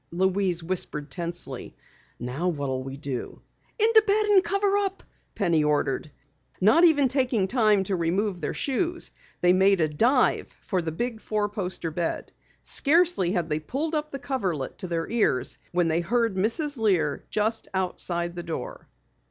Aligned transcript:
Louise 0.09 0.63
whispered 0.63 1.11
tensely. 1.11 1.75
"Now 2.17 2.47
what'll 2.47 2.81
we 2.81 2.97
do?" 2.97 3.39
"Into 3.77 4.03
bed 4.07 4.25
and 4.25 4.43
cover 4.43 4.75
up!" 4.77 5.03
Penny 5.35 5.63
ordered. 5.63 6.09
Not 6.59 6.83
even 6.83 7.07
taking 7.07 7.47
time 7.47 7.83
to 7.83 7.95
remove 7.95 8.41
their 8.41 8.55
shoes, 8.55 9.11
they 9.41 9.53
made 9.53 9.79
a 9.79 9.87
dive 9.87 10.47
for 10.61 10.81
the 10.81 10.91
big 10.91 11.21
four 11.21 11.49
poster 11.49 11.91
bed. 11.91 12.31
Scarcely 12.63 13.33
had 13.33 13.47
they 13.47 13.59
pulled 13.59 13.93
the 13.93 14.17
coverlet 14.17 14.71
up 14.71 14.77
to 14.79 14.87
their 14.87 15.07
ears 15.07 15.59
than 15.71 15.87
they 15.87 16.01
heard 16.01 16.33
Mrs. 16.33 16.79
Lear 16.79 17.23
just 17.29 17.67
outside 17.75 18.35
the 18.35 18.41
door. 18.41 18.87